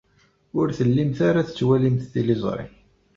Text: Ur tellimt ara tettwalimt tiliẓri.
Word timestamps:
Ur 0.59 0.67
tellimt 0.77 1.19
ara 1.27 1.47
tettwalimt 1.47 2.03
tiliẓri. 2.11 2.65